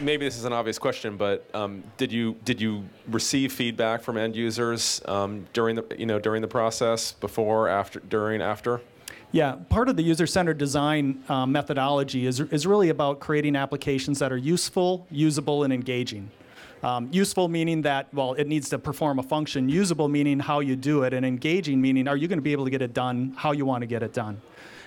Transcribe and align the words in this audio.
maybe 0.00 0.24
this 0.24 0.36
is 0.36 0.44
an 0.44 0.52
obvious 0.52 0.78
question, 0.78 1.16
but 1.16 1.48
um, 1.54 1.82
did 1.96 2.12
you 2.12 2.36
did 2.44 2.60
you 2.60 2.84
receive 3.08 3.52
feedback 3.52 4.02
from 4.02 4.16
end 4.16 4.36
users 4.36 5.02
um, 5.06 5.46
during 5.52 5.76
the 5.76 5.84
you 5.98 6.06
know 6.06 6.18
during 6.18 6.42
the 6.42 6.48
process, 6.48 7.12
before, 7.12 7.68
after, 7.68 8.00
during, 8.00 8.42
after? 8.42 8.80
Yeah, 9.30 9.56
part 9.68 9.90
of 9.90 9.96
the 9.96 10.02
user-centered 10.02 10.56
design 10.56 11.22
uh, 11.28 11.44
methodology 11.44 12.26
is, 12.26 12.40
is 12.40 12.66
really 12.66 12.88
about 12.88 13.20
creating 13.20 13.56
applications 13.56 14.18
that 14.20 14.32
are 14.32 14.38
useful, 14.38 15.06
usable, 15.10 15.64
and 15.64 15.72
engaging. 15.72 16.30
Um, 16.82 17.10
useful 17.12 17.46
meaning 17.48 17.82
that, 17.82 18.12
well, 18.14 18.32
it 18.34 18.46
needs 18.46 18.70
to 18.70 18.78
perform 18.78 19.18
a 19.18 19.22
function. 19.22 19.68
Usable 19.68 20.08
meaning 20.08 20.38
how 20.38 20.60
you 20.60 20.76
do 20.76 21.02
it, 21.02 21.12
and 21.12 21.26
engaging 21.26 21.78
meaning 21.78 22.08
are 22.08 22.16
you 22.16 22.26
going 22.26 22.38
to 22.38 22.42
be 22.42 22.52
able 22.52 22.64
to 22.64 22.70
get 22.70 22.80
it 22.80 22.94
done 22.94 23.34
how 23.36 23.52
you 23.52 23.66
want 23.66 23.82
to 23.82 23.86
get 23.86 24.02
it 24.02 24.14
done. 24.14 24.40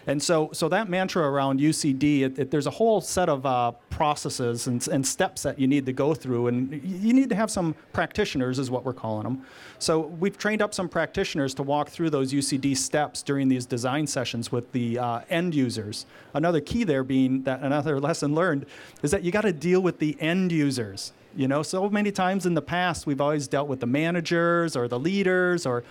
And 0.07 0.21
so, 0.21 0.49
so 0.51 0.67
that 0.69 0.89
mantra 0.89 1.29
around 1.29 1.59
UCD, 1.59 2.21
it, 2.21 2.39
it, 2.39 2.51
there's 2.51 2.65
a 2.65 2.71
whole 2.71 3.01
set 3.01 3.29
of 3.29 3.45
uh, 3.45 3.71
processes 3.89 4.67
and, 4.67 4.85
and, 4.87 5.05
steps 5.05 5.43
that 5.43 5.59
you 5.59 5.67
need 5.67 5.85
to 5.85 5.93
go 5.93 6.13
through, 6.13 6.47
and 6.47 6.71
you 6.83 7.13
need 7.13 7.29
to 7.29 7.35
have 7.35 7.51
some 7.51 7.75
practitioners, 7.93 8.57
is 8.57 8.71
what 8.71 8.83
we're 8.83 8.93
calling 8.93 9.23
them. 9.23 9.45
So 9.77 9.99
we've 9.99 10.37
trained 10.37 10.61
up 10.61 10.73
some 10.73 10.89
practitioners 10.89 11.53
to 11.55 11.63
walk 11.63 11.89
through 11.89 12.09
those 12.09 12.33
UCD 12.33 12.75
steps 12.77 13.21
during 13.21 13.47
these 13.47 13.65
design 13.65 14.07
sessions 14.07 14.51
with 14.51 14.71
the 14.71 14.97
uh, 14.97 15.21
end 15.29 15.53
users. 15.53 16.05
Another 16.33 16.61
key 16.61 16.83
there 16.83 17.03
being 17.03 17.43
that 17.43 17.61
another 17.61 17.99
lesson 17.99 18.33
learned 18.33 18.65
is 19.03 19.11
that 19.11 19.23
you 19.23 19.31
got 19.31 19.41
to 19.41 19.53
deal 19.53 19.81
with 19.81 19.99
the 19.99 20.17
end 20.19 20.51
users. 20.51 21.13
You 21.35 21.47
know, 21.47 21.61
so 21.63 21.89
many 21.89 22.11
times 22.11 22.45
in 22.45 22.55
the 22.55 22.61
past 22.61 23.05
we've 23.05 23.21
always 23.21 23.47
dealt 23.47 23.67
with 23.67 23.79
the 23.79 23.87
managers 23.87 24.75
or 24.75 24.87
the 24.87 24.99
leaders 24.99 25.65
or 25.65 25.83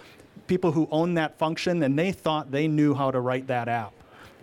people 0.47 0.73
who 0.73 0.89
own 0.91 1.15
that 1.15 1.39
function, 1.39 1.83
and 1.83 1.99
they 1.99 2.11
thought 2.11 2.51
they 2.51 2.67
knew 2.67 2.93
how 2.93 3.11
to 3.11 3.21
write 3.21 3.47
that 3.47 3.69
app 3.69 3.93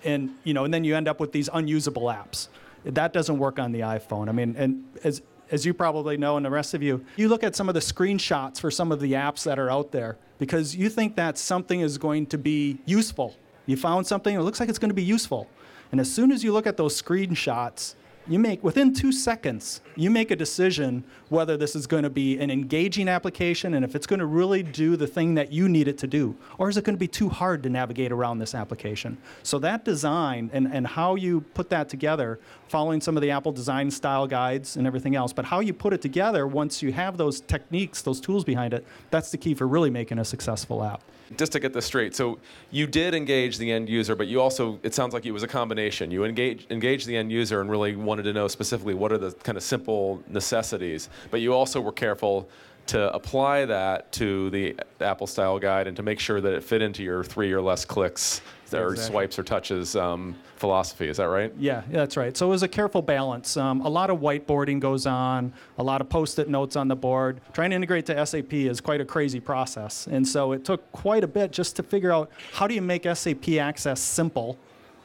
and 0.03 0.35
you 0.43 0.53
know, 0.53 0.65
and 0.65 0.73
then 0.73 0.83
you 0.83 0.95
end 0.95 1.07
up 1.07 1.19
with 1.19 1.31
these 1.31 1.49
unusable 1.53 2.03
apps. 2.03 2.47
That 2.85 3.13
doesn't 3.13 3.37
work 3.37 3.59
on 3.59 3.71
the 3.71 3.81
iPhone. 3.81 4.29
I 4.29 4.31
mean, 4.31 4.55
and 4.57 4.83
as 5.03 5.21
as 5.51 5.65
you 5.65 5.73
probably 5.73 6.17
know, 6.17 6.37
and 6.37 6.45
the 6.45 6.49
rest 6.49 6.73
of 6.73 6.83
you, 6.83 7.05
you 7.15 7.29
look 7.29 7.43
at 7.43 7.55
some 7.55 7.69
of 7.69 7.73
the 7.73 7.79
screenshots 7.79 8.59
for 8.59 8.69
some 8.69 8.91
of 8.91 8.99
the 8.99 9.13
apps 9.13 9.43
that 9.43 9.57
are 9.57 9.69
out 9.69 9.91
there 9.91 10.17
because 10.39 10.75
you 10.75 10.89
think 10.89 11.15
that 11.15 11.37
something 11.37 11.79
is 11.79 11.97
going 11.97 12.25
to 12.27 12.37
be 12.37 12.79
useful. 12.85 13.35
You 13.65 13.77
found 13.77 14.07
something, 14.07 14.35
it 14.35 14.41
looks 14.41 14.59
like 14.59 14.69
it's 14.69 14.79
going 14.79 14.89
to 14.89 14.95
be 14.95 15.03
useful. 15.03 15.47
And 15.91 16.01
as 16.01 16.11
soon 16.11 16.31
as 16.31 16.43
you 16.43 16.51
look 16.51 16.67
at 16.67 16.77
those 16.77 17.01
screenshots, 17.01 17.95
you 18.29 18.39
make 18.39 18.63
within 18.63 18.93
two 18.93 19.11
seconds 19.11 19.81
you 19.95 20.09
make 20.09 20.31
a 20.31 20.35
decision 20.35 21.03
whether 21.29 21.55
this 21.55 21.75
is 21.75 21.87
going 21.87 22.03
to 22.03 22.09
be 22.09 22.37
an 22.39 22.51
engaging 22.51 23.07
application 23.07 23.73
and 23.73 23.85
if 23.85 23.95
it's 23.95 24.05
going 24.05 24.19
to 24.19 24.25
really 24.25 24.61
do 24.61 24.95
the 24.95 25.07
thing 25.07 25.35
that 25.35 25.51
you 25.51 25.69
need 25.69 25.87
it 25.87 25.97
to 25.97 26.07
do 26.07 26.35
or 26.57 26.69
is 26.69 26.77
it 26.77 26.83
going 26.83 26.95
to 26.95 26.99
be 26.99 27.07
too 27.07 27.29
hard 27.29 27.63
to 27.63 27.69
navigate 27.69 28.11
around 28.11 28.37
this 28.39 28.53
application 28.53 29.17
so 29.43 29.57
that 29.59 29.85
design 29.85 30.49
and, 30.53 30.67
and 30.73 30.85
how 30.85 31.15
you 31.15 31.41
put 31.53 31.69
that 31.69 31.87
together 31.89 32.39
following 32.67 32.99
some 32.99 33.15
of 33.15 33.21
the 33.21 33.31
apple 33.31 33.51
design 33.51 33.89
style 33.89 34.27
guides 34.27 34.77
and 34.77 34.85
everything 34.85 35.15
else 35.15 35.31
but 35.31 35.45
how 35.45 35.59
you 35.59 35.73
put 35.73 35.93
it 35.93 36.01
together 36.01 36.47
once 36.47 36.81
you 36.81 36.91
have 36.91 37.17
those 37.17 37.41
techniques 37.41 38.01
those 38.01 38.19
tools 38.19 38.43
behind 38.43 38.73
it 38.73 38.85
that's 39.09 39.31
the 39.31 39.37
key 39.37 39.53
for 39.53 39.67
really 39.67 39.89
making 39.89 40.19
a 40.19 40.25
successful 40.25 40.83
app 40.83 41.01
just 41.35 41.51
to 41.51 41.59
get 41.59 41.73
this 41.73 41.85
straight, 41.85 42.15
so 42.15 42.39
you 42.71 42.87
did 42.87 43.13
engage 43.13 43.57
the 43.57 43.71
end 43.71 43.89
user, 43.89 44.15
but 44.15 44.27
you 44.27 44.39
also, 44.39 44.79
it 44.83 44.93
sounds 44.93 45.13
like 45.13 45.25
it 45.25 45.31
was 45.31 45.43
a 45.43 45.47
combination. 45.47 46.09
You 46.09 46.23
engage, 46.23 46.65
engaged 46.69 47.05
the 47.05 47.17
end 47.17 47.31
user 47.31 47.59
and 47.59 47.69
really 47.69 47.95
wanted 48.17 48.33
to 48.33 48.33
know 48.33 48.47
specifically 48.47 48.95
what 48.95 49.11
are 49.11 49.19
the 49.19 49.31
kind 49.43 49.59
of 49.59 49.63
simple 49.63 50.23
necessities, 50.27 51.07
but 51.29 51.39
you 51.39 51.53
also 51.53 51.79
were 51.79 51.91
careful 51.91 52.49
to 52.87 53.13
apply 53.13 53.63
that 53.65 54.11
to 54.11 54.49
the 54.49 54.75
Apple 55.01 55.27
style 55.27 55.59
guide 55.59 55.85
and 55.85 55.95
to 55.95 56.01
make 56.01 56.19
sure 56.19 56.41
that 56.41 56.53
it 56.53 56.63
fit 56.63 56.81
into 56.81 57.03
your 57.03 57.23
three 57.23 57.51
or 57.51 57.61
less 57.61 57.85
clicks 57.85 58.41
or 58.73 58.93
exactly. 58.93 59.13
swipes 59.13 59.37
or 59.37 59.43
touches 59.43 59.95
um, 59.95 60.35
philosophy. 60.55 61.07
Is 61.07 61.17
that 61.17 61.25
right? 61.25 61.53
Yeah, 61.59 61.83
that's 61.91 62.17
right. 62.17 62.35
So 62.35 62.47
it 62.47 62.49
was 62.49 62.63
a 62.63 62.67
careful 62.67 63.03
balance. 63.03 63.55
Um, 63.55 63.81
a 63.81 63.89
lot 63.89 64.09
of 64.09 64.19
whiteboarding 64.19 64.79
goes 64.79 65.05
on, 65.05 65.53
a 65.77 65.83
lot 65.83 66.01
of 66.01 66.09
post-it 66.09 66.49
notes 66.49 66.75
on 66.75 66.87
the 66.87 66.95
board. 66.95 67.39
Trying 67.53 67.69
to 67.69 67.75
integrate 67.75 68.07
to 68.07 68.25
SAP 68.25 68.51
is 68.53 68.81
quite 68.81 68.99
a 68.99 69.05
crazy 69.05 69.39
process, 69.39 70.07
and 70.07 70.27
so 70.27 70.53
it 70.53 70.65
took 70.65 70.91
quite 70.91 71.23
a 71.23 71.27
bit 71.27 71.51
just 71.51 71.75
to 71.75 71.83
figure 71.83 72.11
out 72.11 72.31
how 72.53 72.65
do 72.65 72.73
you 72.73 72.81
make 72.81 73.03
SAP 73.03 73.49
Access 73.59 73.99
simple 73.99 74.57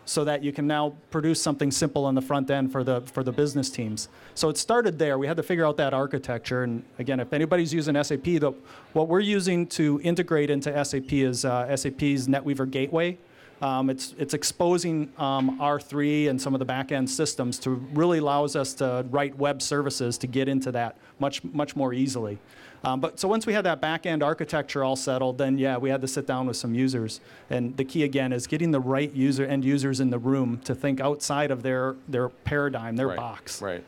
so 0.05 0.25
that 0.25 0.43
you 0.43 0.53
can 0.53 0.67
now 0.67 0.95
produce 1.11 1.41
something 1.41 1.71
simple 1.71 2.05
on 2.05 2.15
the 2.15 2.23
front 2.23 2.51
end 2.51 2.73
for 2.73 2.83
the 2.83 3.01
for 3.03 3.23
the 3.23 3.33
business 3.33 3.71
teams. 3.71 4.09
So 4.35 4.49
it 4.49 4.59
started 4.59 4.99
there. 4.99 5.19
We 5.19 5.27
had 5.27 5.37
to 5.37 5.43
figure 5.43 5.65
out 5.65 5.77
that 5.77 5.95
architecture. 5.95 6.65
And 6.65 6.85
again, 6.99 7.21
if 7.21 7.33
anybody's 7.33 7.73
using 7.73 8.03
SAP, 8.03 8.25
the, 8.25 8.53
what 8.93 9.09
we're 9.09 9.21
using 9.21 9.67
to 9.69 10.01
integrate 10.03 10.51
into 10.51 10.85
SAP 10.85 11.13
is 11.13 11.45
uh, 11.45 11.77
SAP's 11.77 12.27
NetWeaver 12.27 12.71
Gateway. 12.71 13.19
Um, 13.63 13.91
it's, 13.91 14.13
it's 14.19 14.35
exposing 14.35 15.13
um, 15.19 15.61
R3 15.61 16.29
and 16.29 16.43
some 16.43 16.53
of 16.53 16.59
the 16.59 16.65
back-end 16.65 17.09
systems 17.09 17.61
to 17.61 17.71
really 17.71 18.19
allows 18.19 18.57
us 18.57 18.75
to 18.75 19.07
write 19.11 19.39
web 19.39 19.63
services 19.63 20.19
to 20.19 20.27
get 20.27 20.49
into 20.49 20.73
that 20.73 20.97
much, 21.21 21.45
much 21.45 21.77
more 21.77 21.95
easily. 21.95 22.39
Um, 22.83 23.01
but 23.01 23.21
so 23.21 23.29
once 23.29 23.47
we 23.47 23.53
had 23.53 23.65
that 23.65 23.81
back-end 23.81 24.21
architecture 24.21 24.83
all 24.83 24.97
settled, 24.97 25.39
then 25.39 25.59
yeah, 25.59 25.77
we 25.77 25.91
had 25.91 26.01
to 26.01 26.09
sit 26.09 26.27
down 26.27 26.49
with 26.49 26.57
some 26.57 26.75
users. 26.75 27.21
And 27.51 27.77
the 27.77 27.85
key 27.85 28.03
again 28.03 28.33
is 28.33 28.49
getting 28.49 28.73
the 28.73 28.81
right 28.81 29.13
user 29.13 29.47
end 29.47 29.65
users 29.65 30.01
in 30.01 30.11
the 30.11 30.19
room 30.19 30.61
to 30.65 30.75
think 30.75 31.01
outside 31.01 31.53
of 31.53 31.63
their, 31.63 31.95
their 32.09 32.31
paradigm, 32.31 32.97
their 32.97 33.09
right. 33.09 33.17
box. 33.17 33.63
Right. 33.63 33.85